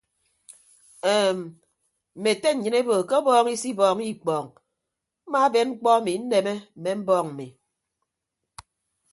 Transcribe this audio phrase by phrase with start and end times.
[1.17, 1.37] Eem
[2.17, 4.45] mme ete nnyịn ebo ke ọbọọñ isibọọñọ ikpọọñ
[5.25, 7.47] mmaaben mkpọ emi nneme mme mbọọñ mmi.